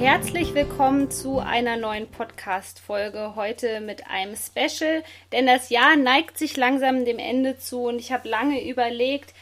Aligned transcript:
Herzlich 0.00 0.54
willkommen 0.54 1.10
zu 1.10 1.40
einer 1.40 1.76
neuen 1.76 2.06
Podcast-Folge. 2.06 3.34
Heute 3.36 3.82
mit 3.82 4.06
einem 4.06 4.34
Special, 4.34 5.04
denn 5.30 5.44
das 5.44 5.68
Jahr 5.68 5.94
neigt 5.94 6.38
sich 6.38 6.56
langsam 6.56 7.04
dem 7.04 7.18
Ende 7.18 7.58
zu 7.58 7.82
und 7.82 7.98
ich 7.98 8.10
habe 8.10 8.26
lange 8.26 8.66
überlegt, 8.66 9.34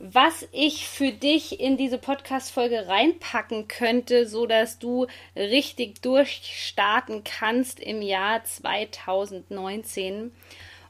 was 0.00 0.48
ich 0.50 0.88
für 0.88 1.12
dich 1.12 1.60
in 1.60 1.76
diese 1.76 1.98
Podcast-Folge 1.98 2.88
reinpacken 2.88 3.68
könnte, 3.68 4.26
so 4.26 4.46
dass 4.46 4.80
du 4.80 5.06
richtig 5.36 6.02
durchstarten 6.02 7.22
kannst 7.22 7.78
im 7.78 8.02
Jahr 8.02 8.42
2019. 8.42 10.32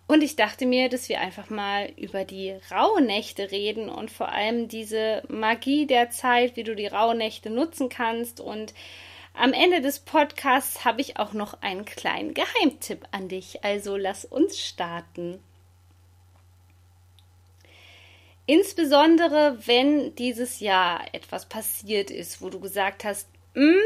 Und 0.06 0.22
ich 0.22 0.34
dachte 0.34 0.64
mir, 0.64 0.88
dass 0.88 1.10
wir 1.10 1.20
einfach 1.20 1.50
mal 1.50 1.92
über 1.98 2.24
die 2.24 2.54
Rauhnächte 2.70 3.50
reden 3.50 3.90
und 3.90 4.10
vor 4.10 4.30
allem 4.30 4.66
diese 4.66 5.22
Magie 5.28 5.86
der 5.86 6.08
Zeit, 6.08 6.56
wie 6.56 6.64
du 6.64 6.74
die 6.74 6.86
Rauhnächte 6.86 7.50
nutzen 7.50 7.90
kannst 7.90 8.40
und 8.40 8.72
am 9.34 9.52
Ende 9.52 9.80
des 9.80 10.00
Podcasts 10.00 10.84
habe 10.84 11.00
ich 11.00 11.18
auch 11.18 11.32
noch 11.32 11.62
einen 11.62 11.84
kleinen 11.84 12.34
Geheimtipp 12.34 13.06
an 13.10 13.28
dich, 13.28 13.64
also 13.64 13.96
lass 13.96 14.24
uns 14.24 14.58
starten. 14.58 15.42
Insbesondere 18.46 19.58
wenn 19.66 20.14
dieses 20.16 20.60
Jahr 20.60 21.02
etwas 21.12 21.46
passiert 21.46 22.10
ist, 22.10 22.42
wo 22.42 22.50
du 22.50 22.58
gesagt 22.58 23.04
hast, 23.04 23.28
hm, 23.54 23.76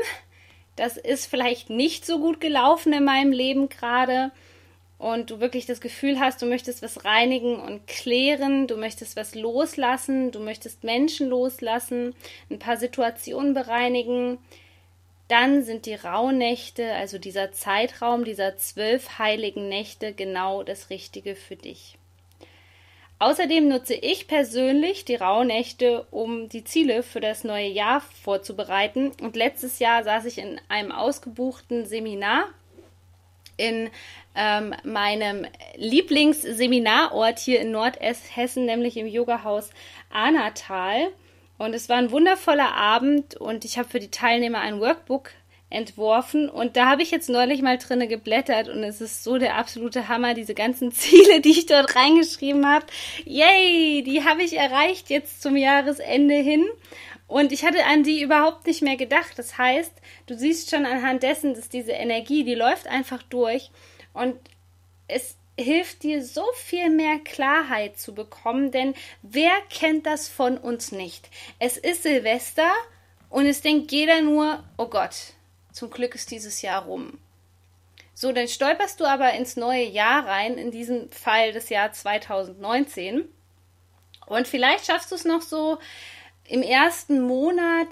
das 0.76 0.96
ist 0.96 1.26
vielleicht 1.26 1.70
nicht 1.70 2.06
so 2.06 2.18
gut 2.18 2.40
gelaufen 2.40 2.92
in 2.92 3.04
meinem 3.04 3.32
Leben 3.32 3.68
gerade 3.68 4.32
und 4.98 5.30
du 5.30 5.38
wirklich 5.38 5.66
das 5.66 5.80
Gefühl 5.80 6.18
hast, 6.18 6.40
du 6.40 6.46
möchtest 6.46 6.82
was 6.82 7.04
reinigen 7.04 7.56
und 7.56 7.86
klären, 7.86 8.66
du 8.66 8.76
möchtest 8.76 9.16
was 9.16 9.34
loslassen, 9.34 10.30
du 10.30 10.40
möchtest 10.40 10.82
Menschen 10.82 11.28
loslassen, 11.28 12.14
ein 12.50 12.58
paar 12.58 12.78
Situationen 12.78 13.52
bereinigen, 13.54 14.38
dann 15.28 15.62
sind 15.62 15.86
die 15.86 15.94
Rauhnächte, 15.94 16.92
also 16.92 17.18
dieser 17.18 17.52
Zeitraum 17.52 18.24
dieser 18.24 18.56
zwölf 18.56 19.18
heiligen 19.18 19.68
Nächte, 19.68 20.12
genau 20.12 20.62
das 20.62 20.90
Richtige 20.90 21.34
für 21.34 21.56
dich. 21.56 21.96
Außerdem 23.18 23.68
nutze 23.68 23.94
ich 23.94 24.26
persönlich 24.26 25.04
die 25.04 25.14
Rauhnächte, 25.14 26.06
um 26.10 26.48
die 26.48 26.64
Ziele 26.64 27.02
für 27.02 27.20
das 27.20 27.44
neue 27.44 27.68
Jahr 27.68 28.00
vorzubereiten. 28.00 29.12
Und 29.22 29.36
letztes 29.36 29.78
Jahr 29.78 30.04
saß 30.04 30.26
ich 30.26 30.38
in 30.38 30.60
einem 30.68 30.92
ausgebuchten 30.92 31.86
Seminar 31.86 32.48
in 33.56 33.88
ähm, 34.34 34.74
meinem 34.82 35.46
Lieblingsseminarort 35.76 37.38
hier 37.38 37.60
in 37.60 37.70
Nordhessen, 37.70 38.66
nämlich 38.66 38.96
im 38.96 39.06
Yogahaus 39.06 39.70
Anatal. 40.10 41.12
Und 41.58 41.74
es 41.74 41.88
war 41.88 41.96
ein 41.96 42.10
wundervoller 42.10 42.74
Abend 42.74 43.36
und 43.36 43.64
ich 43.64 43.78
habe 43.78 43.88
für 43.88 44.00
die 44.00 44.10
Teilnehmer 44.10 44.60
ein 44.60 44.80
Workbook 44.80 45.30
entworfen 45.70 46.48
und 46.48 46.76
da 46.76 46.86
habe 46.88 47.02
ich 47.02 47.10
jetzt 47.10 47.28
neulich 47.28 47.60
mal 47.60 47.78
drinne 47.78 48.06
geblättert 48.06 48.68
und 48.68 48.82
es 48.84 49.00
ist 49.00 49.24
so 49.24 49.38
der 49.38 49.56
absolute 49.56 50.08
Hammer, 50.08 50.34
diese 50.34 50.54
ganzen 50.54 50.92
Ziele, 50.92 51.40
die 51.40 51.50
ich 51.50 51.66
dort 51.66 51.96
reingeschrieben 51.96 52.66
habe. 52.66 52.86
Yay, 53.24 54.02
die 54.02 54.24
habe 54.24 54.42
ich 54.42 54.56
erreicht 54.56 55.10
jetzt 55.10 55.42
zum 55.42 55.56
Jahresende 55.56 56.34
hin 56.34 56.64
und 57.26 57.52
ich 57.52 57.64
hatte 57.64 57.84
an 57.86 58.02
die 58.02 58.22
überhaupt 58.22 58.66
nicht 58.66 58.82
mehr 58.82 58.96
gedacht. 58.96 59.32
Das 59.36 59.58
heißt, 59.58 59.92
du 60.26 60.36
siehst 60.36 60.70
schon 60.70 60.86
anhand 60.86 61.22
dessen, 61.22 61.54
dass 61.54 61.68
diese 61.68 61.92
Energie, 61.92 62.44
die 62.44 62.54
läuft 62.54 62.86
einfach 62.86 63.22
durch 63.24 63.70
und 64.12 64.36
es 65.08 65.36
hilft 65.58 66.02
dir 66.02 66.24
so 66.24 66.44
viel 66.54 66.90
mehr 66.90 67.18
Klarheit 67.18 67.98
zu 67.98 68.14
bekommen, 68.14 68.70
denn 68.70 68.94
wer 69.22 69.52
kennt 69.70 70.06
das 70.06 70.28
von 70.28 70.58
uns 70.58 70.92
nicht? 70.92 71.28
Es 71.58 71.76
ist 71.76 72.02
Silvester 72.02 72.70
und 73.30 73.46
es 73.46 73.60
denkt 73.60 73.92
jeder 73.92 74.20
nur, 74.20 74.64
oh 74.76 74.86
Gott, 74.86 75.14
zum 75.72 75.90
Glück 75.90 76.14
ist 76.14 76.30
dieses 76.30 76.62
Jahr 76.62 76.84
rum. 76.84 77.18
So, 78.14 78.32
dann 78.32 78.46
stolperst 78.46 79.00
du 79.00 79.06
aber 79.06 79.32
ins 79.32 79.56
neue 79.56 79.84
Jahr 79.84 80.26
rein, 80.26 80.56
in 80.56 80.70
diesem 80.70 81.10
Fall 81.10 81.52
das 81.52 81.68
Jahr 81.68 81.92
2019. 81.92 83.28
Und 84.26 84.48
vielleicht 84.48 84.86
schaffst 84.86 85.10
du 85.10 85.16
es 85.16 85.24
noch 85.24 85.42
so 85.42 85.78
im 86.46 86.62
ersten 86.62 87.20
Monat 87.20 87.88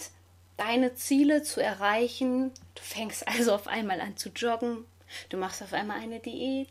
deine 0.56 0.94
Ziele 0.94 1.43
zu 1.43 1.61
erreichen. 1.61 2.53
Du 2.75 2.83
fängst 2.83 3.27
also 3.27 3.53
auf 3.53 3.67
einmal 3.67 4.00
an 4.00 4.17
zu 4.17 4.29
joggen. 4.29 4.84
Du 5.29 5.37
machst 5.37 5.62
auf 5.62 5.73
einmal 5.73 6.00
eine 6.00 6.21
Diät. 6.21 6.69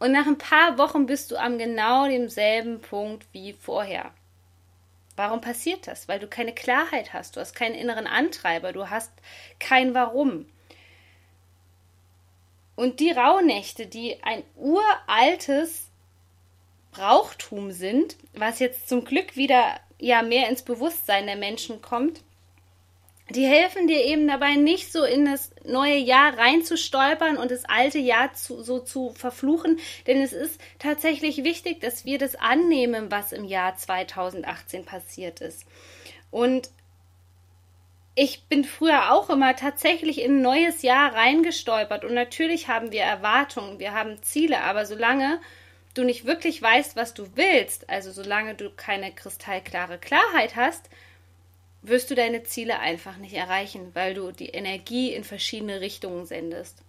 Und 0.00 0.12
nach 0.12 0.26
ein 0.26 0.38
paar 0.38 0.78
Wochen 0.78 1.04
bist 1.06 1.30
du 1.30 1.36
am 1.36 1.58
genau 1.58 2.08
demselben 2.08 2.80
Punkt 2.80 3.26
wie 3.32 3.52
vorher. 3.52 4.12
Warum 5.14 5.42
passiert 5.42 5.86
das? 5.86 6.08
Weil 6.08 6.18
du 6.18 6.26
keine 6.26 6.54
Klarheit 6.54 7.12
hast, 7.12 7.36
du 7.36 7.40
hast 7.40 7.54
keinen 7.54 7.74
inneren 7.74 8.06
Antreiber, 8.06 8.72
du 8.72 8.88
hast 8.88 9.12
kein 9.58 9.92
Warum. 9.92 10.46
Und 12.76 12.98
die 12.98 13.10
Rauhnächte, 13.10 13.86
die 13.86 14.22
ein 14.22 14.42
uraltes 14.56 15.90
Brauchtum 16.92 17.70
sind, 17.70 18.16
was 18.32 18.58
jetzt 18.58 18.88
zum 18.88 19.04
Glück 19.04 19.36
wieder 19.36 19.78
ja 19.98 20.22
mehr 20.22 20.48
ins 20.48 20.62
Bewusstsein 20.62 21.26
der 21.26 21.36
Menschen 21.36 21.82
kommt, 21.82 22.22
die 23.30 23.46
helfen 23.46 23.86
dir 23.86 24.04
eben 24.04 24.26
dabei, 24.26 24.54
nicht 24.56 24.92
so 24.92 25.04
in 25.04 25.24
das 25.24 25.52
neue 25.64 25.96
Jahr 25.96 26.36
reinzustolpern 26.36 27.36
und 27.36 27.50
das 27.50 27.64
alte 27.64 27.98
Jahr 27.98 28.32
zu, 28.34 28.62
so 28.62 28.80
zu 28.80 29.10
verfluchen. 29.10 29.78
Denn 30.06 30.20
es 30.20 30.32
ist 30.32 30.60
tatsächlich 30.78 31.44
wichtig, 31.44 31.80
dass 31.80 32.04
wir 32.04 32.18
das 32.18 32.34
annehmen, 32.34 33.10
was 33.10 33.32
im 33.32 33.44
Jahr 33.44 33.76
2018 33.76 34.84
passiert 34.84 35.40
ist. 35.40 35.64
Und 36.30 36.70
ich 38.16 38.44
bin 38.48 38.64
früher 38.64 39.12
auch 39.12 39.30
immer 39.30 39.54
tatsächlich 39.54 40.20
in 40.20 40.38
ein 40.38 40.42
neues 40.42 40.82
Jahr 40.82 41.14
reingestolpert. 41.14 42.04
Und 42.04 42.14
natürlich 42.14 42.68
haben 42.68 42.90
wir 42.90 43.02
Erwartungen, 43.02 43.78
wir 43.78 43.94
haben 43.94 44.22
Ziele, 44.22 44.62
aber 44.62 44.84
solange 44.86 45.40
du 45.94 46.02
nicht 46.04 46.26
wirklich 46.26 46.60
weißt, 46.60 46.96
was 46.96 47.14
du 47.14 47.36
willst, 47.36 47.88
also 47.88 48.10
solange 48.10 48.54
du 48.54 48.70
keine 48.70 49.12
kristallklare 49.12 49.98
Klarheit 49.98 50.56
hast, 50.56 50.88
wirst 51.82 52.10
du 52.10 52.14
deine 52.14 52.42
Ziele 52.42 52.80
einfach 52.80 53.16
nicht 53.16 53.34
erreichen, 53.34 53.90
weil 53.94 54.14
du 54.14 54.32
die 54.32 54.50
Energie 54.50 55.12
in 55.12 55.24
verschiedene 55.24 55.80
Richtungen 55.80 56.26
sendest. 56.26 56.82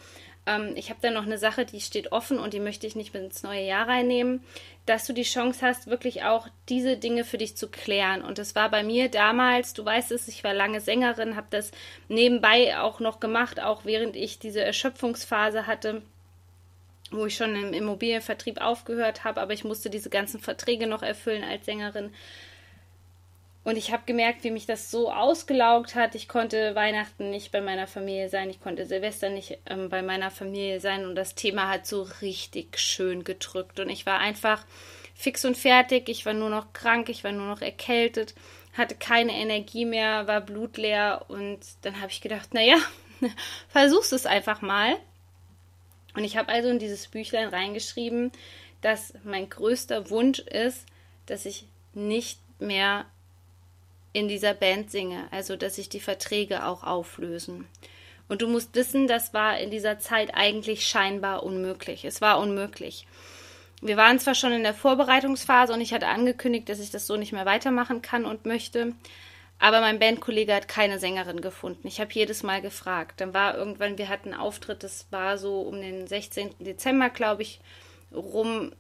ähm, 0.49 0.73
ich 0.75 0.91
habe 0.91 1.01
da 1.03 1.11
noch 1.11 1.25
eine 1.25 1.39
Sache, 1.39 1.65
die 1.65 1.81
steht 1.81 2.13
offen 2.13 2.39
und 2.39 2.55
die 2.55 2.61
möchte 2.61 2.87
ich 2.87 2.97
nicht 2.97 3.15
ins 3.15 3.43
neue 3.43 3.63
Jahr 3.65 3.87
reinnehmen, 3.87 4.43
dass 4.87 5.07
du 5.07 5.13
die 5.13 5.23
Chance 5.23 5.65
hast, 5.65 5.87
wirklich 5.89 6.25
auch 6.25 6.49
diese 6.69 6.97
Dinge 6.97 7.25
für 7.25 7.39
dich 7.39 7.57
zu 7.57 7.69
klären. 7.69 8.23
Und 8.23 8.39
das 8.39 8.55
war 8.55 8.71
bei 8.71 8.83
mir 8.83 9.11
damals, 9.11 9.75
du 9.75 9.85
weißt 9.85 10.11
es, 10.13 10.29
ich 10.29 10.43
war 10.45 10.55
lange 10.55 10.81
Sängerin, 10.81 11.37
habe 11.37 11.49
das 11.51 11.71
nebenbei 12.09 12.79
auch 12.81 12.99
noch 13.01 13.21
gemacht, 13.21 13.61
auch 13.61 13.85
während 13.85 14.17
ich 14.17 14.39
diese 14.39 14.63
Erschöpfungsphase 14.63 15.67
hatte 15.67 16.03
wo 17.11 17.27
ich 17.27 17.37
schon 17.37 17.55
im 17.57 17.73
Immobilienvertrieb 17.73 18.61
aufgehört 18.61 19.25
habe, 19.25 19.41
aber 19.41 19.53
ich 19.53 19.65
musste 19.65 19.91
diese 19.91 20.11
ganzen 20.11 20.41
Verträge 20.41 20.87
noch 20.87 21.03
erfüllen 21.03 21.45
als 21.45 21.65
Sängerin. 21.65 22.13
Und 23.69 23.77
ich 23.77 23.93
habe 23.93 24.05
gemerkt, 24.07 24.45
wie 24.45 24.51
mich 24.51 24.65
das 24.65 24.91
so 24.91 25.13
ausgelaugt 25.13 25.95
hat. 25.95 26.15
Ich 26.15 26.27
konnte 26.27 26.75
Weihnachten 26.75 27.29
nicht 27.29 27.53
bei 27.53 27.61
meiner 27.61 27.87
Familie 27.87 28.31
sein, 28.31 28.49
ich 28.49 28.63
konnte 28.63 28.87
Silvester 28.87 29.29
nicht 29.29 29.59
ähm, 29.67 29.91
bei 29.91 30.01
meiner 30.01 30.31
Familie 30.31 30.81
sein 30.81 31.05
und 31.05 31.15
das 31.15 31.35
Thema 31.35 31.69
hat 31.69 31.87
so 31.87 32.09
richtig 32.23 32.79
schön 32.79 33.25
gedrückt. 33.25 33.79
Und 33.79 33.91
ich 33.91 34.07
war 34.07 34.21
einfach 34.21 34.65
fix 35.15 35.45
und 35.45 35.55
fertig. 35.55 36.09
Ich 36.09 36.25
war 36.25 36.33
nur 36.33 36.49
noch 36.49 36.73
krank, 36.73 37.11
ich 37.11 37.25
war 37.25 37.33
nur 37.33 37.47
noch 37.47 37.61
erkältet, 37.61 38.35
hatte 38.73 38.95
keine 38.95 39.33
Energie 39.33 39.85
mehr, 39.85 40.27
war 40.27 40.41
blutleer 40.41 41.27
und 41.29 41.59
dann 41.83 42.01
habe 42.01 42.11
ich 42.11 42.23
gedacht, 42.23 42.55
naja, 42.55 42.79
versuchst 43.69 44.15
es 44.15 44.25
einfach 44.25 44.63
mal. 44.63 44.97
Und 46.17 46.25
ich 46.25 46.39
habe 46.39 46.49
also 46.49 46.71
in 46.71 46.79
dieses 46.79 47.09
Büchlein 47.09 47.49
reingeschrieben, 47.49 48.33
dass 48.81 49.13
mein 49.25 49.51
größter 49.51 50.09
Wunsch 50.09 50.39
ist, 50.39 50.87
dass 51.27 51.45
ich 51.45 51.67
nicht 51.93 52.41
mehr 52.61 53.05
in 54.13 54.29
dieser 54.29 54.55
Band 54.55 54.91
singe, 54.91 55.29
also 55.31 55.57
dass 55.57 55.77
sich 55.77 55.89
die 55.89 56.01
Verträge 56.01 56.67
auch 56.67 56.83
auflösen. 56.83 57.67
Und 58.29 58.43
du 58.43 58.49
musst 58.49 58.75
wissen, 58.75 59.07
das 59.07 59.33
war 59.33 59.59
in 59.59 59.71
dieser 59.71 59.99
Zeit 59.99 60.35
eigentlich 60.35 60.87
scheinbar 60.87 61.43
unmöglich. 61.43 62.05
Es 62.05 62.21
war 62.21 62.39
unmöglich. 62.39 63.07
Wir 63.81 63.97
waren 63.97 64.19
zwar 64.19 64.35
schon 64.35 64.53
in 64.53 64.65
der 64.65 64.75
Vorbereitungsphase 64.75 65.73
und 65.73 65.81
ich 65.81 65.95
hatte 65.95 66.09
angekündigt, 66.09 66.69
dass 66.69 66.81
ich 66.81 66.91
das 66.91 67.07
so 67.07 67.17
nicht 67.17 67.33
mehr 67.33 67.47
weitermachen 67.47 68.03
kann 68.03 68.25
und 68.25 68.45
möchte, 68.45 68.93
aber 69.61 69.81
mein 69.81 69.99
Bandkollege 69.99 70.55
hat 70.55 70.69
keine 70.69 70.99
Sängerin 70.99 71.41
gefunden. 71.41 71.87
Ich 71.87 72.01
habe 72.01 72.13
jedes 72.13 72.43
Mal 72.43 72.61
gefragt. 72.61 73.21
Dann 73.21 73.35
war 73.35 73.57
irgendwann, 73.57 73.99
wir 73.99 74.09
hatten 74.09 74.33
einen 74.33 74.41
Auftritt, 74.41 74.83
das 74.83 75.07
war 75.11 75.39
so 75.39 75.63
um 75.63 75.81
den 75.81 76.07
16. 76.07 76.55
Dezember, 76.61 77.11
glaube 77.11 77.43
ich, 77.43 77.61
rum. 78.13 78.73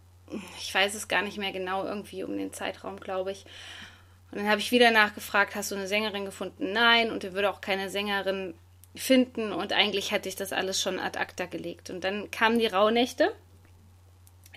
Ich 0.60 0.72
weiß 0.75 0.94
es 0.94 1.08
gar 1.08 1.22
nicht 1.22 1.38
mehr 1.38 1.52
genau, 1.52 1.84
irgendwie 1.84 2.22
um 2.22 2.36
den 2.36 2.52
Zeitraum, 2.52 3.00
glaube 3.00 3.32
ich. 3.32 3.44
Und 4.30 4.38
dann 4.38 4.48
habe 4.48 4.60
ich 4.60 4.72
wieder 4.72 4.90
nachgefragt, 4.90 5.54
hast 5.54 5.70
du 5.70 5.75
eine 5.75 5.86
Sängerin 5.86 6.25
gefunden? 6.25 6.72
Nein, 6.72 7.10
und 7.10 7.25
er 7.25 7.32
würde 7.32 7.50
auch 7.50 7.60
keine 7.60 7.88
Sängerin 7.88 8.54
finden. 8.94 9.52
Und 9.52 9.72
eigentlich 9.72 10.12
hatte 10.12 10.28
ich 10.28 10.36
das 10.36 10.52
alles 10.52 10.80
schon 10.80 10.98
ad 10.98 11.19
acta 11.19 11.46
gelegt. 11.46 11.90
Und 11.90 12.04
dann 12.04 12.30
kamen 12.30 12.58
die 12.58 12.66
Rauhnächte. 12.66 13.32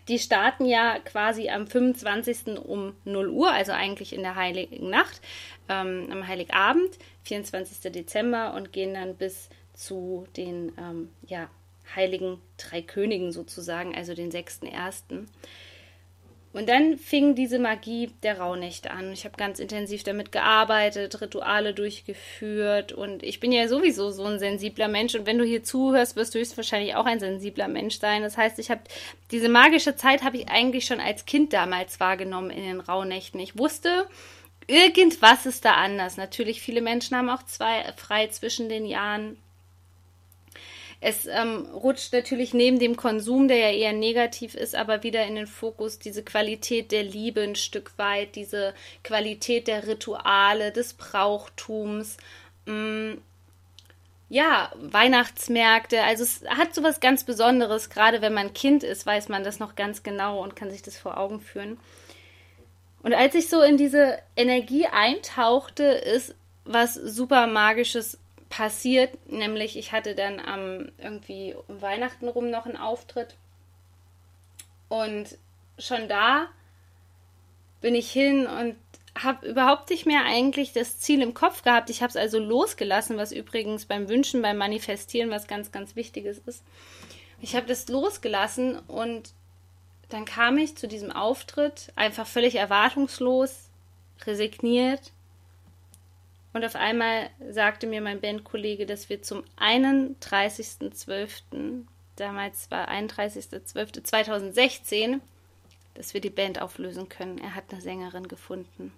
Die 0.07 0.19
starten 0.19 0.65
ja 0.65 1.00
quasi 1.00 1.50
am 1.50 1.68
25. 1.68 2.59
um 2.59 2.95
0 3.06 3.29
Uhr, 3.29 3.51
also 3.51 3.71
eigentlich 3.71 4.13
in 4.13 4.23
der 4.23 4.35
Heiligen 4.35 4.89
Nacht, 4.89 5.21
ähm, 5.69 6.09
am 6.12 6.27
Heiligabend, 6.27 6.97
24. 7.23 7.91
Dezember, 7.91 8.53
und 8.53 8.73
gehen 8.73 8.95
dann 8.95 9.15
bis 9.15 9.50
zu 9.73 10.27
den 10.35 10.73
ähm, 10.77 11.09
ja, 11.27 11.50
Heiligen 11.95 12.41
Drei 12.57 12.81
Königen 12.81 13.31
sozusagen, 13.31 13.95
also 13.95 14.13
den 14.13 14.31
6.1. 14.31 15.27
Und 16.53 16.68
dann 16.68 16.98
fing 16.98 17.33
diese 17.33 17.59
Magie 17.59 18.12
der 18.24 18.39
Rauhnächte 18.39 18.92
an. 18.92 19.13
Ich 19.13 19.24
habe 19.24 19.38
ganz 19.38 19.59
intensiv 19.59 20.03
damit 20.03 20.33
gearbeitet, 20.33 21.21
Rituale 21.21 21.74
durchgeführt 21.74 22.92
und 22.92 23.24
ich 23.24 23.39
bin 23.39 23.53
ja 23.53 23.69
sowieso 23.69 24.12
so 24.12 24.25
ein 24.25 24.38
sensibler 24.38 24.89
Mensch 24.89 25.15
und 25.15 25.25
wenn 25.25 25.38
du 25.38 25.45
hier 25.45 25.63
zuhörst, 25.63 26.18
wirst 26.18 26.36
du 26.36 26.39
höchstwahrscheinlich 26.39 26.95
auch 26.95 27.06
ein 27.06 27.21
sensibler 27.21 27.69
Mensch 27.69 28.00
sein. 28.00 28.21
Das 28.21 28.38
heißt, 28.38 28.59
ich 28.59 28.69
habe 28.69 28.81
diese 29.31 29.48
magische 29.48 29.95
Zeit 29.95 30.24
habe 30.24 30.38
ich 30.38 30.50
eigentlich 30.50 30.86
schon 30.86 31.00
als 31.00 31.25
Kind 31.25 31.53
damals 31.53 32.01
wahrgenommen 32.01 32.50
in 32.50 32.63
den 32.63 32.81
Rauhnächten. 32.81 33.39
Ich 33.39 33.57
wusste, 33.57 34.07
irgendwas 34.68 35.45
ist 35.45 35.63
da 35.63 35.75
anders. 35.75 36.18
Natürlich 36.18 36.62
viele 36.62 36.81
Menschen 36.81 37.15
haben 37.15 37.30
auch 37.30 37.44
zwei 37.44 37.83
frei 37.95 38.27
zwischen 38.27 38.68
den 38.68 38.86
Jahren 38.86 39.38
es 41.03 41.25
ähm, 41.25 41.65
rutscht 41.74 42.13
natürlich 42.13 42.53
neben 42.53 42.77
dem 42.77 42.95
Konsum, 42.95 43.48
der 43.48 43.57
ja 43.57 43.71
eher 43.71 43.94
negativ 43.94 44.53
ist, 44.53 44.75
aber 44.75 45.01
wieder 45.01 45.25
in 45.25 45.33
den 45.33 45.48
Fokus 45.48 45.98
diese 45.98 46.24
Qualität 46.24 46.92
der 46.92 47.01
Liebe 47.01 47.42
ein 47.42 47.56
Stück 47.56 47.98
weit, 47.98 48.36
diese 48.36 48.75
Qualität 49.03 49.68
der 49.68 49.88
Rituale, 49.88 50.71
des 50.71 50.94
Brauchtums. 50.94 52.18
Mh, 52.68 52.74
mm, 52.75 53.21
ja, 54.30 54.71
Weihnachtsmärkte. 54.80 56.03
Also 56.03 56.24
es 56.24 56.44
hat 56.48 56.74
so 56.74 56.83
was 56.83 57.01
ganz 57.01 57.25
Besonderes. 57.25 57.89
Gerade 57.89 58.21
wenn 58.21 58.33
man 58.33 58.54
Kind 58.54 58.83
ist, 58.83 59.06
weiß 59.06 59.27
man 59.27 59.44
das 59.44 59.59
noch 59.59 59.75
ganz 59.75 60.04
genau 60.04 60.42
und 60.42 60.56
kann 60.56 60.71
sich 60.71 60.81
das 60.81 60.97
vor 60.97 61.18
Augen 61.18 61.42
führen. 61.42 61.77
Und 63.04 63.13
als 63.13 63.36
ich 63.36 63.50
so 63.50 63.62
in 63.62 63.75
diese 63.75 64.19
Energie 64.38 64.86
eintauchte, 64.86 65.83
ist 65.83 66.36
was 66.63 66.94
super 66.94 67.47
Magisches 67.47 68.19
passiert, 68.51 69.31
nämlich 69.31 69.77
ich 69.77 69.94
hatte 69.94 70.13
dann 70.13 70.39
am 70.39 70.92
irgendwie 71.00 71.56
um 71.68 71.81
Weihnachten 71.81 72.27
rum 72.27 72.51
noch 72.51 72.65
einen 72.65 72.77
Auftritt 72.77 73.36
und 74.89 75.38
schon 75.80 76.07
da 76.07 76.48
bin 77.80 77.95
ich 77.95 78.12
hin 78.12 78.45
und 78.45 78.75
habe 79.18 79.48
überhaupt 79.48 79.89
nicht 79.89 80.06
mehr 80.06 80.25
eigentlich 80.25 80.74
das 80.74 81.00
Ziel 81.00 81.21
im 81.21 81.33
Kopf 81.33 81.63
gehabt. 81.63 81.89
Ich 81.89 82.01
habe 82.01 82.09
es 82.09 82.18
also 82.18 82.39
losgelassen, 82.39 83.18
was 83.18 83.31
übrigens 83.31 83.86
beim 83.86 84.09
Wünschen, 84.09 84.42
beim 84.42 84.57
Manifestieren 84.57 85.31
was 85.31 85.47
ganz, 85.47 85.71
ganz 85.71 85.95
Wichtiges 85.95 86.39
ist. 86.39 86.63
Ich 87.39 87.56
habe 87.56 87.68
das 87.68 87.88
losgelassen 87.88 88.80
und 88.80 89.33
dann 90.09 90.25
kam 90.25 90.57
ich 90.57 90.77
zu 90.77 90.88
diesem 90.88 91.12
Auftritt 91.12 91.92
einfach 91.95 92.27
völlig 92.27 92.56
erwartungslos, 92.56 93.69
resigniert 94.25 95.13
und 96.53 96.65
auf 96.65 96.75
einmal 96.75 97.30
sagte 97.50 97.88
mir 97.88 98.01
mein 98.01 98.19
Bandkollege, 98.19 98.86
dass 98.86 99.07
wir 99.09 99.21
zum 99.21 99.44
31.12., 99.59 101.86
damals 102.18 102.69
war 102.69 102.89
31.12.2016, 102.89 105.21
dass 105.94 106.13
wir 106.13 106.21
die 106.21 106.30
Band 106.30 106.62
auflösen 106.62 107.09
können. 107.09 107.38
Er 107.38 107.56
hat 107.56 107.65
eine 107.71 107.81
Sängerin 107.81 108.27
gefunden. 108.27 108.92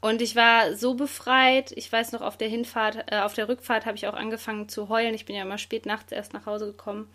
Und 0.00 0.22
ich 0.22 0.34
war 0.34 0.74
so 0.74 0.94
befreit. 0.94 1.72
Ich 1.72 1.90
weiß 1.90 2.12
noch, 2.12 2.22
auf 2.22 2.36
der 2.36 2.48
Hinfahrt, 2.48 3.12
äh, 3.12 3.20
auf 3.20 3.34
der 3.34 3.48
Rückfahrt 3.48 3.86
habe 3.86 3.96
ich 3.96 4.08
auch 4.08 4.14
angefangen 4.14 4.68
zu 4.68 4.88
heulen. 4.88 5.14
Ich 5.14 5.26
bin 5.26 5.36
ja 5.36 5.42
immer 5.42 5.58
spät 5.58 5.86
nachts 5.86 6.12
erst 6.12 6.32
nach 6.32 6.46
Hause 6.46 6.66
gekommen, 6.66 7.08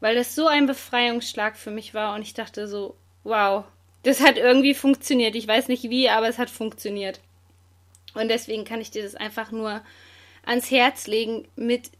weil 0.00 0.14
das 0.14 0.34
so 0.34 0.46
ein 0.46 0.66
Befreiungsschlag 0.66 1.56
für 1.56 1.70
mich 1.70 1.94
war. 1.94 2.14
Und 2.14 2.20
ich 2.22 2.34
dachte 2.34 2.68
so, 2.68 2.96
wow, 3.24 3.64
das 4.02 4.20
hat 4.20 4.36
irgendwie 4.36 4.74
funktioniert. 4.74 5.34
Ich 5.36 5.48
weiß 5.48 5.68
nicht 5.68 5.84
wie, 5.84 6.10
aber 6.10 6.28
es 6.28 6.38
hat 6.38 6.50
funktioniert. 6.50 7.20
Und 8.14 8.28
deswegen 8.28 8.64
kann 8.64 8.80
ich 8.80 8.90
dir 8.90 9.02
das 9.02 9.14
einfach 9.14 9.50
nur 9.50 9.82
ans 10.44 10.70
Herz 10.70 11.06
legen, 11.06 11.48
mit 11.56 11.90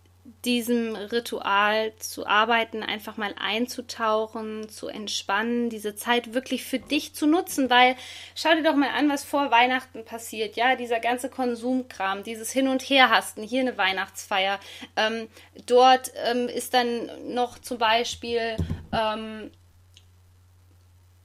diesem 0.45 0.95
Ritual 0.95 1.93
zu 1.97 2.27
arbeiten, 2.27 2.83
einfach 2.83 3.17
mal 3.17 3.35
einzutauchen, 3.41 4.69
zu 4.69 4.87
entspannen, 4.87 5.69
diese 5.69 5.97
Zeit 5.97 6.33
wirklich 6.33 6.65
für 6.65 6.79
dich 6.79 7.15
zu 7.15 7.27
nutzen, 7.27 7.71
weil 7.71 7.97
schau 8.37 8.55
dir 8.55 8.63
doch 8.63 8.77
mal 8.77 8.91
an, 8.91 9.09
was 9.09 9.25
vor 9.25 9.51
Weihnachten 9.51 10.05
passiert, 10.05 10.57
ja, 10.57 10.77
dieser 10.77 11.01
ganze 11.01 11.29
Konsumkram, 11.29 12.23
dieses 12.23 12.53
Hin- 12.53 12.69
und 12.69 12.83
Herhasten, 12.83 13.43
hier 13.43 13.63
eine 13.63 13.77
Weihnachtsfeier, 13.79 14.61
ähm, 14.97 15.29
dort 15.67 16.13
ähm, 16.25 16.49
ist 16.49 16.75
dann 16.75 17.35
noch 17.35 17.59
zum 17.59 17.79
Beispiel 17.79 18.57
ähm, 18.93 19.51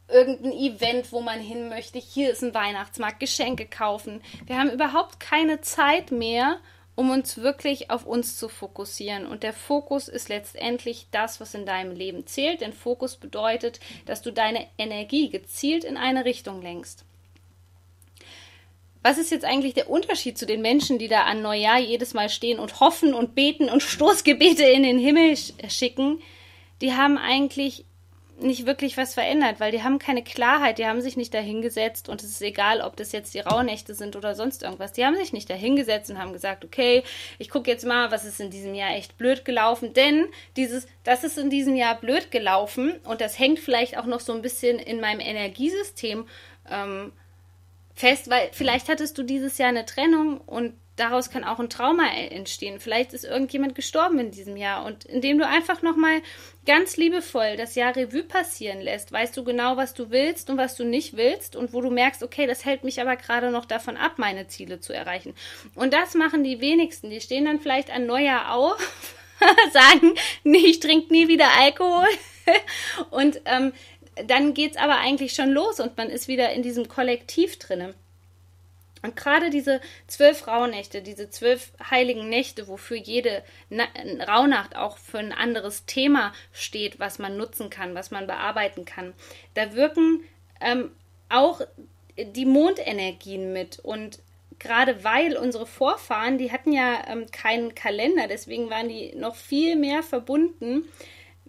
irgendein 0.07 0.53
Event, 0.53 1.11
wo 1.11 1.21
man 1.21 1.39
hin 1.39 1.69
möchte. 1.69 1.99
Hier 1.99 2.31
ist 2.31 2.43
ein 2.43 2.53
Weihnachtsmarkt, 2.53 3.19
Geschenke 3.19 3.65
kaufen. 3.65 4.21
Wir 4.45 4.57
haben 4.57 4.71
überhaupt 4.71 5.19
keine 5.19 5.61
Zeit 5.61 6.11
mehr, 6.11 6.59
um 6.95 7.11
uns 7.11 7.37
wirklich 7.37 7.91
auf 7.91 8.05
uns 8.05 8.37
zu 8.37 8.49
fokussieren. 8.49 9.27
Und 9.27 9.43
der 9.43 9.53
Fokus 9.53 10.07
ist 10.07 10.29
letztendlich 10.29 11.07
das, 11.11 11.39
was 11.39 11.53
in 11.53 11.65
deinem 11.65 11.95
Leben 11.95 12.25
zählt. 12.25 12.61
Denn 12.61 12.73
Fokus 12.73 13.17
bedeutet, 13.17 13.79
dass 14.05 14.21
du 14.21 14.31
deine 14.31 14.65
Energie 14.77 15.29
gezielt 15.29 15.83
in 15.83 15.97
eine 15.97 16.25
Richtung 16.25 16.61
lenkst. 16.61 17.05
Was 19.03 19.17
ist 19.17 19.29
jetzt 19.29 19.45
eigentlich 19.45 19.73
der 19.73 19.89
Unterschied 19.89 20.37
zu 20.37 20.45
den 20.45 20.61
Menschen, 20.61 20.97
die 20.97 21.07
da 21.07 21.23
an 21.23 21.41
Neujahr 21.41 21.79
jedes 21.79 22.13
Mal 22.13 22.29
stehen 22.29 22.59
und 22.59 22.79
hoffen 22.79 23.13
und 23.13 23.35
beten 23.35 23.69
und 23.69 23.83
Stoßgebete 23.83 24.63
in 24.63 24.83
den 24.83 24.97
Himmel 24.97 25.37
schicken? 25.69 26.19
Die 26.81 26.93
haben 26.93 27.17
eigentlich 27.17 27.85
nicht 28.39 28.65
wirklich 28.65 28.97
was 28.97 29.13
verändert, 29.13 29.59
weil 29.59 29.71
die 29.71 29.83
haben 29.83 29.99
keine 29.99 30.23
Klarheit, 30.23 30.77
die 30.77 30.85
haben 30.85 31.01
sich 31.01 31.17
nicht 31.17 31.33
dahingesetzt 31.33 32.07
und 32.09 32.21
es 32.23 32.29
ist 32.29 32.41
egal, 32.41 32.81
ob 32.81 32.95
das 32.95 33.11
jetzt 33.11 33.33
die 33.33 33.39
Rauhnächte 33.39 33.93
sind 33.93 34.15
oder 34.15 34.35
sonst 34.35 34.63
irgendwas. 34.63 34.93
Die 34.93 35.05
haben 35.05 35.15
sich 35.15 35.33
nicht 35.33 35.49
dahingesetzt 35.49 36.09
und 36.11 36.19
haben 36.19 36.33
gesagt, 36.33 36.63
okay, 36.63 37.03
ich 37.39 37.49
gucke 37.49 37.69
jetzt 37.69 37.85
mal, 37.85 38.11
was 38.11 38.25
ist 38.25 38.39
in 38.39 38.51
diesem 38.51 38.75
Jahr 38.75 38.95
echt 38.95 39.17
blöd 39.17 39.43
gelaufen, 39.45 39.93
denn 39.93 40.27
dieses, 40.55 40.87
das 41.03 41.23
ist 41.23 41.37
in 41.37 41.49
diesem 41.49 41.75
Jahr 41.75 41.95
blöd 41.95 42.31
gelaufen 42.31 42.93
und 43.03 43.21
das 43.21 43.39
hängt 43.39 43.59
vielleicht 43.59 43.97
auch 43.97 44.05
noch 44.05 44.19
so 44.19 44.33
ein 44.33 44.41
bisschen 44.41 44.77
in 44.77 45.01
meinem 45.01 45.19
Energiesystem 45.19 46.27
ähm, 46.69 47.11
fest, 47.95 48.29
weil 48.29 48.49
vielleicht 48.51 48.89
hattest 48.89 49.17
du 49.17 49.23
dieses 49.23 49.57
Jahr 49.57 49.69
eine 49.69 49.85
Trennung 49.85 50.39
und 50.41 50.73
daraus 50.97 51.29
kann 51.29 51.43
auch 51.43 51.59
ein 51.59 51.69
Trauma 51.69 52.07
entstehen. 52.07 52.79
Vielleicht 52.79 53.13
ist 53.13 53.23
irgendjemand 53.23 53.75
gestorben 53.75 54.19
in 54.19 54.31
diesem 54.31 54.57
Jahr 54.57 54.85
und 54.85 55.05
indem 55.05 55.37
du 55.37 55.47
einfach 55.47 55.81
nochmal 55.81 56.21
ganz 56.65 56.97
liebevoll 56.97 57.55
das 57.55 57.75
Jahr 57.75 57.95
Revue 57.95 58.23
passieren 58.23 58.81
lässt, 58.81 59.11
weißt 59.11 59.37
du 59.37 59.43
genau, 59.43 59.77
was 59.77 59.93
du 59.93 60.09
willst 60.09 60.49
und 60.49 60.57
was 60.57 60.75
du 60.75 60.83
nicht 60.83 61.15
willst 61.15 61.55
und 61.55 61.71
wo 61.73 61.81
du 61.81 61.89
merkst, 61.89 62.23
okay, 62.23 62.45
das 62.45 62.65
hält 62.65 62.83
mich 62.83 62.99
aber 62.99 63.15
gerade 63.15 63.51
noch 63.51 63.65
davon 63.65 63.95
ab, 63.95 64.13
meine 64.17 64.47
Ziele 64.47 64.79
zu 64.79 64.93
erreichen. 64.93 65.33
Und 65.75 65.93
das 65.93 66.15
machen 66.15 66.43
die 66.43 66.59
wenigsten. 66.59 67.09
Die 67.09 67.21
stehen 67.21 67.45
dann 67.45 67.59
vielleicht 67.59 67.89
an 67.89 68.05
Neujahr 68.05 68.53
auf, 68.53 69.15
sagen, 69.71 70.15
nee, 70.43 70.57
ich 70.57 70.79
trinke 70.79 71.13
nie 71.13 71.27
wieder 71.27 71.49
Alkohol 71.59 72.07
und 73.11 73.39
ähm, 73.45 73.71
dann 74.25 74.55
geht's 74.55 74.77
aber 74.77 74.97
eigentlich 74.97 75.33
schon 75.33 75.51
los 75.51 75.79
und 75.79 75.95
man 75.95 76.09
ist 76.09 76.27
wieder 76.27 76.51
in 76.51 76.63
diesem 76.63 76.87
Kollektiv 76.87 77.59
drinnen. 77.59 77.93
Und 79.07 79.15
gerade 79.15 79.49
diese 79.49 79.79
zwölf 80.07 80.47
Rauhnächte, 80.47 81.01
diese 81.01 81.29
zwölf 81.29 81.71
heiligen 81.89 82.27
Nächte, 82.27 82.67
wofür 82.67 82.97
jede 82.97 83.41
Na 83.69 83.85
Rauhnacht 84.27 84.75
auch 84.75 84.97
für 84.97 85.19
ein 85.19 85.31
anderes 85.31 85.85
Thema 85.85 86.33
steht, 86.51 86.99
was 86.99 87.17
man 87.17 87.37
nutzen 87.37 87.69
kann, 87.69 87.95
was 87.95 88.11
man 88.11 88.27
bearbeiten 88.27 88.83
kann, 88.83 89.13
da 89.53 89.73
wirken 89.75 90.25
ähm, 90.59 90.91
auch 91.29 91.61
die 92.17 92.45
Mondenergien 92.45 93.53
mit. 93.53 93.79
Und 93.79 94.19
gerade 94.59 95.05
weil 95.05 95.37
unsere 95.37 95.65
Vorfahren, 95.67 96.37
die 96.37 96.51
hatten 96.51 96.73
ja 96.73 97.05
ähm, 97.07 97.27
keinen 97.31 97.75
Kalender, 97.75 98.27
deswegen 98.27 98.69
waren 98.69 98.89
die 98.89 99.15
noch 99.15 99.37
viel 99.37 99.77
mehr 99.77 100.03
verbunden 100.03 100.83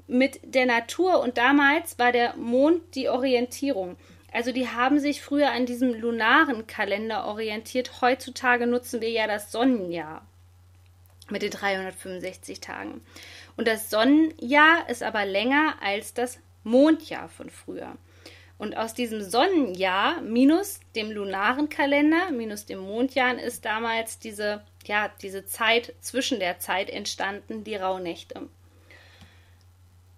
mit 0.07 0.39
der 0.45 0.67
Natur. 0.67 1.19
Und 1.21 1.39
damals 1.39 1.99
war 1.99 2.13
der 2.13 2.37
Mond 2.37 2.95
die 2.95 3.09
Orientierung. 3.09 3.97
Also 4.33 4.53
die 4.53 4.69
haben 4.69 5.01
sich 5.01 5.23
früher 5.23 5.51
an 5.51 5.67
diesem 5.67 5.95
lunaren 5.95 6.67
Kalender 6.67 7.27
orientiert. 7.27 8.01
Heutzutage 8.03 8.67
nutzen 8.67 9.01
wir 9.01 9.11
ja 9.11 9.27
das 9.27 9.51
Sonnenjahr 9.51 10.27
mit 11.31 11.43
den 11.43 11.51
365 11.51 12.61
Tagen. 12.61 13.03
Und 13.57 13.69
das 13.69 13.91
Sonnenjahr 13.91 14.89
ist 14.89 15.03
aber 15.03 15.25
länger 15.25 15.75
als 15.83 16.15
das 16.15 16.39
Mondjahr 16.65 17.29
von 17.29 17.51
früher. 17.51 17.97
Und 18.59 18.77
aus 18.77 18.93
diesem 18.93 19.23
Sonnenjahr 19.23 20.21
minus 20.21 20.81
dem 20.97 21.11
lunaren 21.11 21.69
Kalender, 21.69 22.31
minus 22.33 22.67
dem 22.67 22.81
Mondjahr 22.81 23.39
ist 23.39 23.65
damals 23.65 24.19
diese, 24.19 24.63
ja, 24.85 25.11
diese 25.23 25.47
Zeit 25.47 25.95
zwischen 26.01 26.41
der 26.41 26.59
Zeit 26.59 26.91
entstanden, 26.91 27.63
die 27.63 27.77
Rauhnächte. 27.77 28.49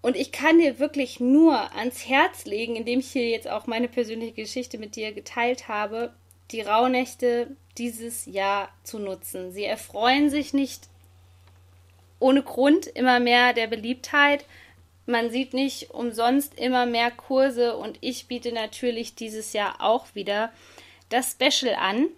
Und 0.03 0.17
ich 0.17 0.33
kann 0.33 0.59
dir 0.59 0.79
wirklich 0.79 1.21
nur 1.21 1.75
ans 1.75 2.09
Herz 2.09 2.47
legen, 2.47 2.77
indem 2.77 3.01
ich 3.01 3.11
hier 3.11 3.29
jetzt 3.29 3.49
auch 3.49 3.67
meine 3.67 3.89
persönliche 3.89 4.33
Geschichte 4.33 4.79
mit 4.79 4.97
dir 4.97 5.13
geteilt 5.13 5.69
habe, 5.69 6.15
die 6.53 6.63
Rauhnächte 6.63 7.55
dieses 7.77 8.27
Jahr 8.27 8.71
zu 8.83 8.99
nutzen. 8.99 9.53
Sie 9.53 9.65
erfreuen 9.65 10.31
sich 10.31 10.53
nicht 10.55 10.89
ohne 12.19 12.43
Grund 12.43 12.87
immer 12.87 13.21
mehr 13.21 13.53
der 13.53 13.67
Beliebtheit. 13.67 14.45
Man 15.07 15.31
sieht 15.31 15.55
nicht 15.55 15.91
umsonst 15.91 16.59
immer 16.59 16.87
mehr 16.87 17.11
Kurse 17.11 17.77
und 17.77 17.99
ich 18.01 18.27
biete 18.27 18.53
natürlich 18.53 19.15
dieses 19.15 19.53
Jahr 19.53 19.81
auch 19.81 20.07
wieder 20.15 20.53
das 21.09 21.33
Special 21.33 21.75
an, 21.75 22.09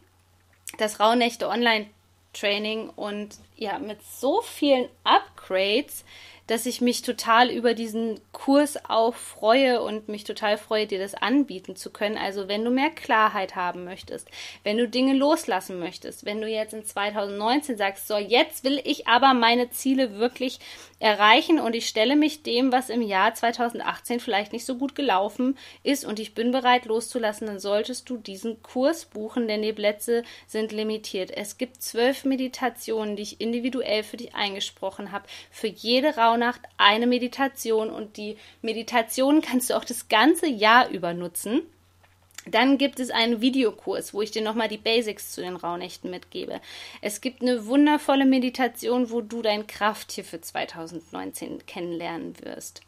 das 0.78 1.00
Rauhnächte 1.00 1.48
Online 1.48 1.86
Training 2.32 2.88
und 2.90 3.36
ja, 3.62 3.78
mit 3.78 4.02
so 4.02 4.42
vielen 4.42 4.88
Upgrades, 5.04 6.04
dass 6.48 6.66
ich 6.66 6.80
mich 6.80 7.02
total 7.02 7.50
über 7.50 7.72
diesen 7.72 8.20
Kurs 8.32 8.78
auch 8.88 9.14
freue 9.14 9.80
und 9.80 10.08
mich 10.08 10.24
total 10.24 10.58
freue, 10.58 10.88
dir 10.88 10.98
das 10.98 11.14
anbieten 11.14 11.76
zu 11.76 11.90
können. 11.90 12.18
Also 12.18 12.48
wenn 12.48 12.64
du 12.64 12.70
mehr 12.70 12.90
Klarheit 12.90 13.54
haben 13.54 13.84
möchtest, 13.84 14.28
wenn 14.64 14.76
du 14.76 14.88
Dinge 14.88 15.14
loslassen 15.14 15.78
möchtest, 15.78 16.24
wenn 16.24 16.40
du 16.40 16.48
jetzt 16.48 16.74
in 16.74 16.84
2019 16.84 17.78
sagst, 17.78 18.08
so 18.08 18.18
jetzt 18.18 18.64
will 18.64 18.80
ich 18.84 19.06
aber 19.06 19.34
meine 19.34 19.70
Ziele 19.70 20.18
wirklich 20.18 20.58
erreichen 20.98 21.58
und 21.58 21.74
ich 21.74 21.88
stelle 21.88 22.16
mich 22.16 22.42
dem, 22.42 22.72
was 22.72 22.90
im 22.90 23.02
Jahr 23.02 23.34
2018 23.34 24.20
vielleicht 24.20 24.52
nicht 24.52 24.64
so 24.66 24.76
gut 24.76 24.94
gelaufen 24.94 25.56
ist 25.82 26.04
und 26.04 26.20
ich 26.20 26.34
bin 26.34 26.50
bereit 26.50 26.86
loszulassen, 26.86 27.46
dann 27.46 27.60
solltest 27.60 28.10
du 28.10 28.16
diesen 28.16 28.62
Kurs 28.62 29.06
buchen, 29.06 29.48
denn 29.48 29.62
die 29.62 29.72
Plätze 29.72 30.22
sind 30.46 30.72
limitiert. 30.72 31.30
Es 31.30 31.56
gibt 31.56 31.82
zwölf 31.82 32.24
Meditationen, 32.24 33.16
die 33.16 33.22
ich 33.22 33.40
individuell 33.52 34.02
für 34.02 34.16
dich 34.16 34.34
eingesprochen 34.34 35.12
habe. 35.12 35.26
Für 35.50 35.68
jede 35.68 36.16
Rauhnacht 36.16 36.60
eine 36.78 37.06
Meditation 37.06 37.90
und 37.90 38.16
die 38.16 38.36
Meditation 38.62 39.42
kannst 39.42 39.70
du 39.70 39.74
auch 39.74 39.84
das 39.84 40.08
ganze 40.08 40.46
Jahr 40.46 40.88
über 40.88 41.12
nutzen. 41.12 41.62
Dann 42.46 42.76
gibt 42.76 42.98
es 42.98 43.10
einen 43.10 43.40
Videokurs, 43.40 44.14
wo 44.14 44.22
ich 44.22 44.32
dir 44.32 44.42
nochmal 44.42 44.68
die 44.68 44.78
Basics 44.78 45.30
zu 45.30 45.42
den 45.42 45.54
Rauhnächten 45.54 46.10
mitgebe. 46.10 46.60
Es 47.00 47.20
gibt 47.20 47.40
eine 47.40 47.66
wundervolle 47.66 48.24
Meditation, 48.24 49.10
wo 49.10 49.20
du 49.20 49.42
dein 49.42 49.68
Krafttier 49.68 50.24
für 50.24 50.40
2019 50.40 51.66
kennenlernen 51.66 52.34
wirst. 52.42 52.82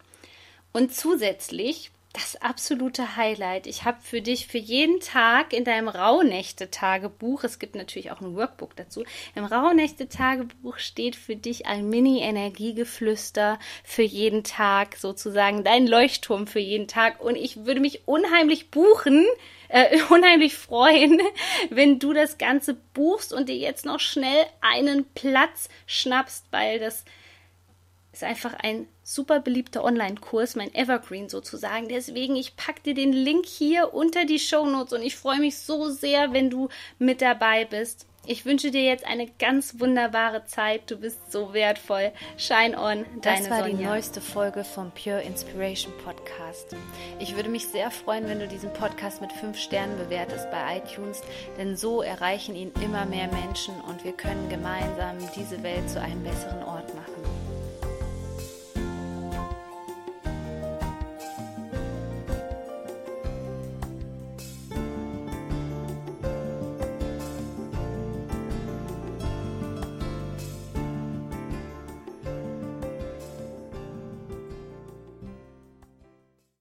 Und 0.72 0.92
zusätzlich 0.92 1.92
das 2.14 2.36
absolute 2.40 3.16
Highlight. 3.16 3.66
Ich 3.66 3.84
habe 3.84 3.98
für 4.00 4.22
dich 4.22 4.46
für 4.46 4.58
jeden 4.58 5.00
Tag 5.00 5.52
in 5.52 5.64
deinem 5.64 5.88
Rauhnächte-Tagebuch, 5.88 7.42
es 7.42 7.58
gibt 7.58 7.74
natürlich 7.74 8.12
auch 8.12 8.20
ein 8.20 8.36
Workbook 8.36 8.76
dazu, 8.76 9.04
im 9.34 9.44
Rauhnächte-Tagebuch 9.44 10.78
steht 10.78 11.16
für 11.16 11.34
dich 11.34 11.66
ein 11.66 11.90
Mini-Energiegeflüster 11.90 13.58
für 13.82 14.02
jeden 14.02 14.44
Tag, 14.44 14.94
sozusagen 14.96 15.64
dein 15.64 15.88
Leuchtturm 15.88 16.46
für 16.46 16.60
jeden 16.60 16.86
Tag. 16.86 17.20
Und 17.20 17.34
ich 17.34 17.66
würde 17.66 17.80
mich 17.80 18.06
unheimlich 18.06 18.70
buchen, 18.70 19.26
äh, 19.68 20.00
unheimlich 20.08 20.54
freuen, 20.54 21.20
wenn 21.70 21.98
du 21.98 22.12
das 22.12 22.38
Ganze 22.38 22.74
buchst 22.94 23.32
und 23.32 23.48
dir 23.48 23.56
jetzt 23.56 23.84
noch 23.84 23.98
schnell 23.98 24.46
einen 24.60 25.04
Platz 25.14 25.68
schnappst, 25.86 26.46
weil 26.52 26.78
das 26.78 27.04
ist 28.14 28.24
einfach 28.24 28.54
ein 28.62 28.86
super 29.02 29.40
beliebter 29.40 29.84
Online-Kurs, 29.84 30.54
mein 30.54 30.72
Evergreen 30.72 31.28
sozusagen. 31.28 31.88
Deswegen, 31.88 32.36
ich 32.36 32.56
packe 32.56 32.80
dir 32.82 32.94
den 32.94 33.12
Link 33.12 33.44
hier 33.44 33.92
unter 33.92 34.24
die 34.24 34.38
Show 34.38 34.64
Notes 34.66 34.92
und 34.92 35.02
ich 35.02 35.16
freue 35.16 35.40
mich 35.40 35.58
so 35.58 35.90
sehr, 35.90 36.32
wenn 36.32 36.48
du 36.48 36.68
mit 36.98 37.20
dabei 37.20 37.64
bist. 37.64 38.06
Ich 38.26 38.46
wünsche 38.46 38.70
dir 38.70 38.82
jetzt 38.82 39.04
eine 39.04 39.26
ganz 39.26 39.80
wunderbare 39.80 40.46
Zeit. 40.46 40.90
Du 40.90 40.96
bist 40.96 41.30
so 41.30 41.52
wertvoll. 41.52 42.12
Shine 42.38 42.78
on, 42.78 43.04
deine 43.20 43.40
Das 43.40 43.50
war 43.50 43.58
Sonja. 43.64 43.76
die 43.76 43.84
neueste 43.84 44.20
Folge 44.22 44.64
vom 44.64 44.92
Pure 44.92 45.20
Inspiration 45.20 45.92
Podcast. 46.04 46.74
Ich 47.18 47.36
würde 47.36 47.50
mich 47.50 47.66
sehr 47.66 47.90
freuen, 47.90 48.26
wenn 48.26 48.38
du 48.38 48.48
diesen 48.48 48.72
Podcast 48.72 49.20
mit 49.20 49.30
fünf 49.32 49.58
Sternen 49.58 49.98
bewertest 49.98 50.50
bei 50.50 50.78
iTunes, 50.78 51.20
denn 51.58 51.76
so 51.76 52.00
erreichen 52.00 52.54
ihn 52.54 52.72
immer 52.82 53.04
mehr 53.04 53.28
Menschen 53.28 53.74
und 53.82 54.04
wir 54.04 54.12
können 54.12 54.48
gemeinsam 54.48 55.18
diese 55.36 55.62
Welt 55.62 55.90
zu 55.90 56.00
einem 56.00 56.22
besseren 56.22 56.62
Ort 56.62 56.94
machen. 56.94 57.33